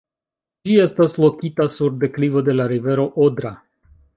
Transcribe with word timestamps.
Ĝi 0.69 0.77
estas 0.85 1.17
lokita 1.25 1.67
sur 1.77 1.93
deklivo 2.05 2.45
de 2.49 2.59
la 2.59 2.69
rivero 2.73 3.07
Odra. 3.29 3.53